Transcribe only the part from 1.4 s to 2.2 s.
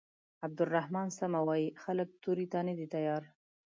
وايي خلک